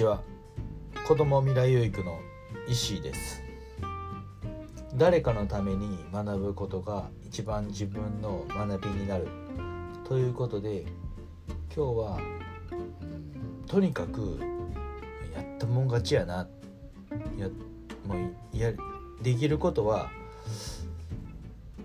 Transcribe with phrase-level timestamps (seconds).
[0.00, 0.22] ちは。
[1.06, 2.20] 子ども未来養育の
[2.66, 3.42] 石井です。
[4.94, 9.28] 誰かのために学ぶことが一番自分の学びになる。
[10.08, 10.86] ということで
[11.76, 12.18] 今日は、
[13.66, 14.40] とにかく
[15.34, 16.48] やったもん勝ちやな。
[17.36, 17.48] や
[18.06, 18.14] も
[18.54, 18.72] うや
[19.20, 20.10] できることは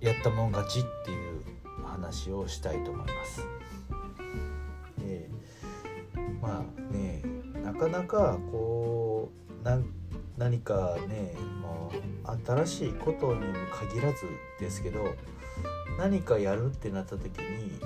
[0.00, 1.42] やったもん勝ちっていう
[1.86, 3.46] 話をしたいと思います。
[4.98, 5.30] で
[6.42, 6.89] まあ
[7.72, 9.30] なかなかこ
[9.62, 9.78] うな
[10.36, 11.92] 何かねも
[12.24, 14.26] う新しいことにも限らず
[14.58, 15.14] ですけど
[15.96, 17.80] 何かやるってなった時に、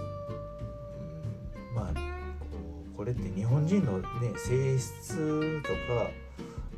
[1.68, 2.00] うん、まあこ
[2.94, 5.68] うこれって日本人の、ね、性質と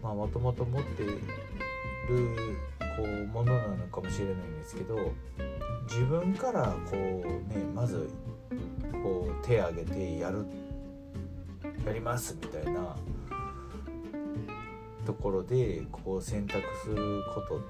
[0.03, 1.21] かもともと持ってる
[2.97, 5.13] こうものなのかもしれないんですけど
[5.89, 6.97] 自分からこう
[7.55, 8.11] ねまず
[9.03, 10.66] こう手挙げてやるって
[11.87, 12.97] やりますみたいな
[15.07, 17.61] ところでこう選択すること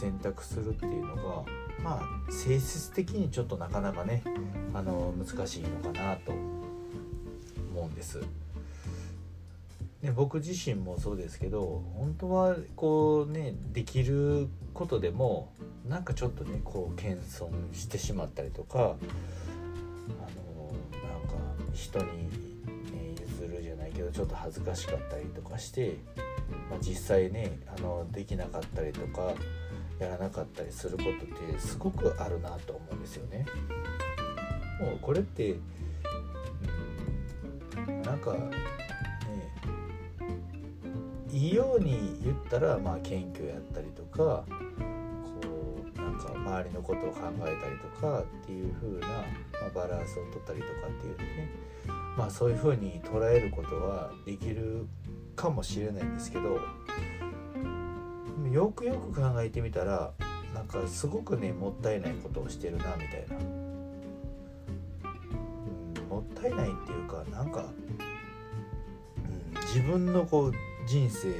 [0.00, 1.22] 選択するっていうのが
[1.82, 4.24] まあ性質的にちょっとなかなかね
[4.72, 6.40] あの難しいのかなと思
[7.82, 8.20] うんです。
[10.02, 15.52] で僕自身もそうですけど本当はこうねできることでも
[15.88, 18.94] なんかちょっとねこう謙遜してしまったりとかあのな
[21.18, 21.34] んか
[21.72, 22.04] 人に、
[23.92, 25.96] ないけどちょっと恥ずかしかったりとかして、
[26.70, 29.34] まあ、実際ねあのできなかったりとか
[29.98, 31.12] やらなかったりすることっ
[31.52, 33.46] てすごくあるなと思うんですよね。
[34.80, 35.54] もうこれって、
[38.04, 38.36] なんか
[41.30, 44.44] いいように言ったらまあ謙虚やったりとか
[46.02, 49.06] なんか周りのことを考えたりとかっていう風な、
[49.62, 51.50] ま、バランスをとったりとかっていうね
[52.16, 54.86] まあそういう風に捉えることはできる
[55.36, 56.60] かもしれないんですけど
[58.50, 60.12] よくよく考えてみたら
[60.54, 63.36] なんかすごくねもったいないことをしてるなみたいな、
[66.02, 67.64] うん、もったいないっていうかなんか、
[69.54, 70.52] うん、自分のこう
[70.86, 71.32] 人生っ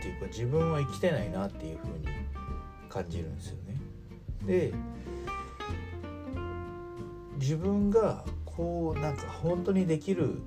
[0.00, 2.06] ていうか自分は生きてないなっていう風に
[2.88, 3.69] 感じるんですよね。
[4.46, 4.72] で
[7.38, 10.40] 自分がこうなんか本当にできる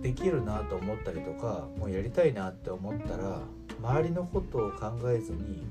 [0.00, 3.38] できるなと思ったりとかもうやりたいなって思ったら
[3.80, 5.66] 周りのことを考えずに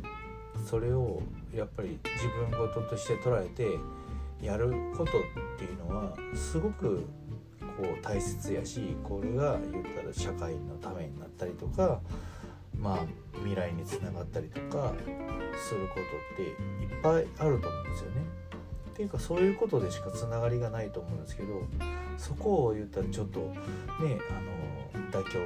[0.65, 1.21] それを
[1.53, 3.79] やっぱり自分事として捉えて
[4.45, 5.21] やることっ
[5.57, 7.05] ていうのはすごく
[7.77, 12.01] こう大切やしこれが言ったら社会のためになったりとか
[12.81, 13.05] まあ
[13.35, 14.93] 未来につながったりとか
[15.55, 18.21] することっていっぱいあると思うんですよね。
[18.91, 21.61] っていうかそういうことでしかつながりがないと思うんですけど
[22.17, 23.55] そこを言ったらちょっとね
[24.93, 25.39] あの妥協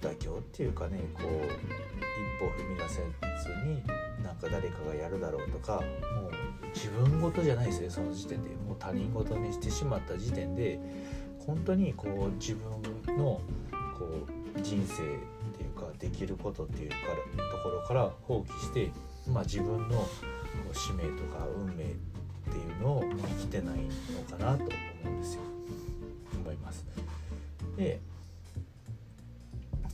[0.00, 3.02] 妥協っていうかねこう一歩踏み出せず
[3.66, 3.82] に
[4.24, 5.82] なんか誰かがやるだろうとか
[6.14, 6.32] もう
[6.74, 10.78] 自分事じゃないですねその時点でもう他人事にしてしまった時点で
[11.44, 12.70] 本当にこう自分
[13.16, 13.40] の
[13.98, 14.06] こ
[14.56, 15.02] う人生
[15.80, 16.96] かできることっていうか
[17.38, 18.90] らところから放棄して、
[19.28, 20.06] まあ、自分の
[20.72, 24.72] 使命とか運命っていうのを生きてないのかなと思
[25.04, 25.40] うんですよ
[26.40, 26.84] 思います。
[27.76, 28.00] で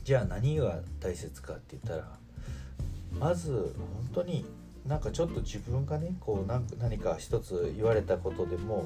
[0.03, 2.17] じゃあ何が大切かって言ったら
[3.19, 3.75] まず
[4.13, 4.45] 本当に
[4.85, 8.85] なんかちょっと自分がねこう何か一つ言われたことでも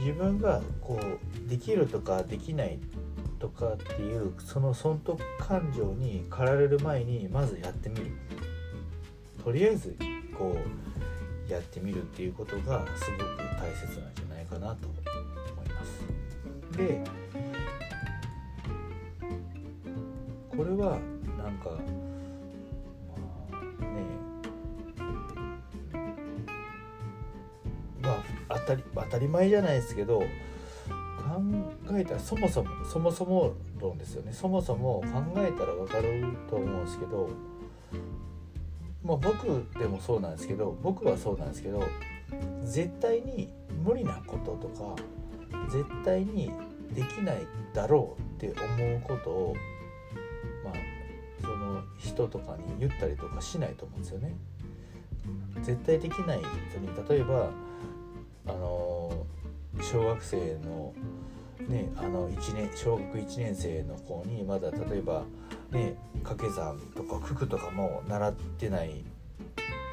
[0.00, 2.78] 自分がこうできるとかできない
[3.38, 8.12] とかっていうその損得感情に駆られる前にまずやってみる。
[9.42, 9.96] とりあえず
[10.36, 10.56] こ
[11.48, 13.24] うやってみるっていうことがすごく
[13.60, 14.96] 大切なんじゃないかなと思
[15.64, 16.04] います。
[16.76, 17.04] で
[20.50, 20.98] これは
[21.38, 21.76] なんかま
[23.60, 24.02] あね
[28.02, 28.10] ま
[28.48, 30.24] あ当たり当たり前じゃないですけど
[31.36, 37.28] 考えたらそもそもそもそも論ですよねそもそも考えたら分かると思うんですけど
[39.04, 41.82] まあ僕でもそうなんですけど僕はそうなんですけど
[42.64, 43.48] 絶対に
[43.84, 44.96] 無理なこととか
[45.68, 46.50] 絶対に
[46.92, 49.56] できないだろうって思うことを
[50.64, 50.74] まあ
[51.42, 54.34] その人とかに言ったりとかしないと思うんですよね。
[55.62, 57.50] 絶対できない人に例えば
[58.46, 59.26] あの
[59.80, 60.94] 小学生の
[61.68, 65.24] ねあの1年小学1年生の子にまだ例えば
[65.70, 69.04] ね掛け算とか九九とかも習ってない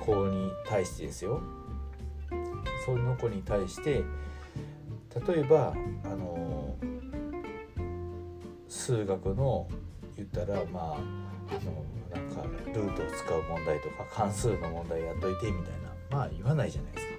[0.01, 1.41] 子に対してですよ
[2.85, 4.03] その子に対して
[5.27, 6.75] 例えばあの
[8.67, 9.67] 数学の
[10.17, 12.43] 言ったらまああのなんか
[12.73, 17.13] ルートを使う問題とか関数の問題やっといてみたいなまあ言わないじゃないですか。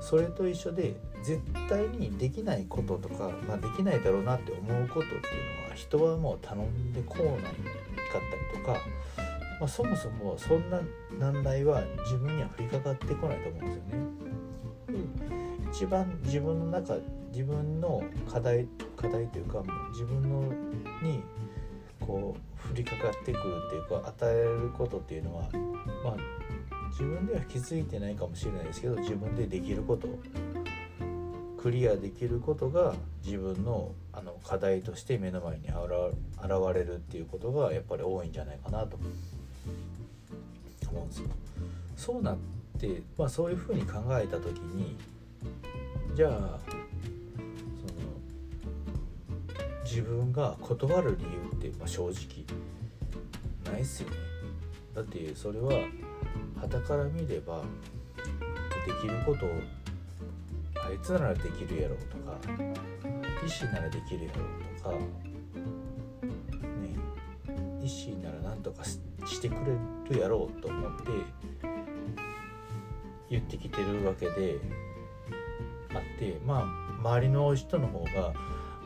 [0.00, 8.78] それと一緒で絶対にできないこととか、まあ、できないだろうなって思うことっていうのは人はもう頼んでこうないかったりとか、
[9.60, 10.80] まあ、そもそもそんな
[11.18, 13.98] 難題は自分には降りかかってこないと思うんですよね。
[14.88, 16.96] で一番自分の中
[17.30, 18.66] 自分の課題
[18.96, 19.62] 課題というか
[19.92, 20.42] 自分の
[21.02, 21.22] に
[22.00, 25.42] こう降りかかってくるっていうか与えることっていうのは
[26.04, 26.16] まあ
[26.90, 30.08] 自分では気づいてないかもしれないですけど自分でできること
[31.60, 32.94] クリアできることが
[33.24, 35.74] 自分のあの課題として目の前に現
[36.74, 38.96] れるっていうことがやっぱり多いんじゃないかなと
[40.90, 41.28] 思うんですよ。
[41.96, 42.36] そうなっ
[42.80, 44.96] て、まあ、そういうふうに考えた時に
[46.14, 46.80] じゃあその
[49.84, 51.30] 自分が断る理由
[51.68, 52.44] って、まあ、正直
[53.72, 54.16] ないっすよね。
[54.94, 55.72] だってそれは
[56.56, 57.62] 傍から見れば
[58.86, 59.50] できることを
[60.88, 62.38] あいつならできるやろとか
[63.44, 64.98] 医師ならできるやろうとかね
[67.82, 68.98] 医師ならなんとかし
[69.40, 71.08] てくれるやろうと思って
[73.30, 74.58] 言ってきてるわけで
[75.94, 78.32] あってまあ周りの人の方が、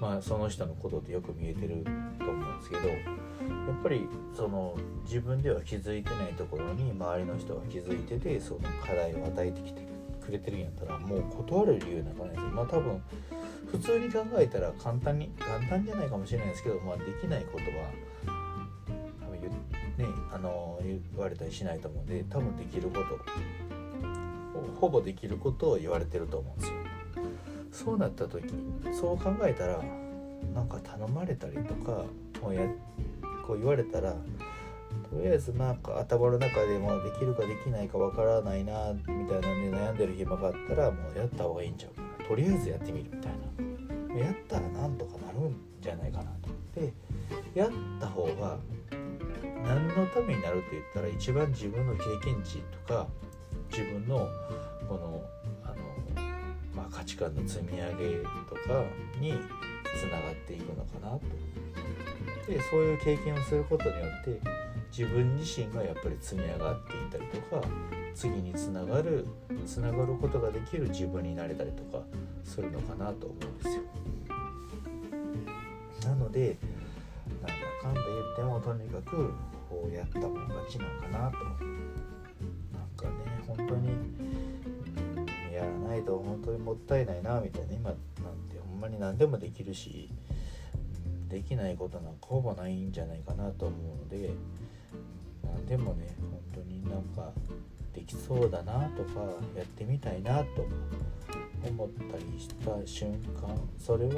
[0.01, 1.85] まあ、その人のことってよく見えてる
[2.19, 9.92] と思うんですけどやっぱりその自分では気づいてないところに周りの人が気づいててその課題を与えてきて
[10.25, 12.51] くれてるんやったらもう断る理由なんかないですよ。
[12.51, 13.03] まあ多分
[13.71, 17.91] 普通に考えたら簡単に簡単じゃないかもしれないですけど、まあ、できないことは
[19.21, 23.19] 多分ねあの言われたりしないと思うんで多分できること
[24.79, 26.75] ほぼできることを言われてると思うんですよ。
[27.73, 28.45] そうなった時
[28.93, 29.83] そう考えたら
[30.55, 32.05] なんか頼まれたりとか
[32.43, 32.63] もうや
[33.47, 34.15] こう言われたら
[35.13, 41.95] とりあえずなんか頭の中でもできるかできないかわからないなみたいなんで悩んでる暇があったらもうやった方がいいんちゃう。
[41.95, 43.11] かなとりあえずやってみる。
[43.13, 43.33] みたい
[44.17, 44.19] な。
[44.19, 46.81] やったらなんとかなるんじゃないかなと。
[46.81, 46.95] で
[47.55, 47.71] やっ
[48.01, 48.57] た方が
[49.65, 53.07] 何のためになるって言ったら一番自分の経験値とか
[53.71, 54.27] 自分の
[54.89, 55.23] この
[55.63, 55.75] あの、
[56.75, 58.83] まあ、価値観の積み上げとか
[59.21, 59.35] に
[59.95, 61.21] つながっていくのかなと。
[62.47, 64.41] でそういう経験をすることによって
[64.97, 67.67] 自分自身がやっぱり積み上がっていたりとか
[68.15, 69.27] 次につながる
[69.67, 72.05] つながることができる自分になれたりとか
[72.45, 73.83] するのかなと思うんですよ。
[76.05, 76.59] なので
[77.41, 79.33] なんだかんだ言ってもとにかく
[79.71, 81.39] こうやったもん勝ちなんかなと。
[81.39, 83.13] なんかね
[83.47, 83.89] 本当に、
[85.55, 87.99] やらないと本当にもったいないなみたいな今なん
[88.51, 90.11] てほんまに何でもできるし、
[91.31, 94.35] できないことなんかほぼないんじゃないかなと思うので。
[95.55, 97.33] 何でもね本当になんか
[97.95, 99.21] できそうだなとか
[99.57, 100.67] やってみたいなと
[101.69, 104.13] 思ったりした瞬間それは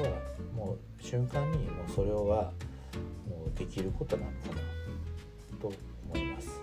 [0.55, 2.15] もう瞬間にもうそれは
[3.27, 5.73] もうできることなのかなと
[6.07, 6.61] 思います。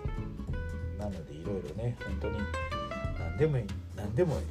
[0.97, 2.37] なのでいろいろね本当に
[3.19, 3.57] 何でも
[3.95, 4.41] 何でもね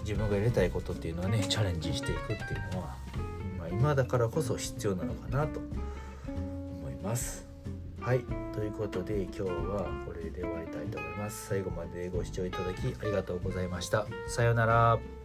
[0.00, 2.96] 自分がやりたいことっていうのはねチャレンジしていくっていうのは、
[3.58, 7.49] まあ、今だからこそ必要なのかなと思います。
[8.00, 11.48] はいということで今日はこれで終わりたいと思います。
[11.48, 14.06] 最後までご視聴いただきありがとうございました。
[14.26, 15.19] さようなら。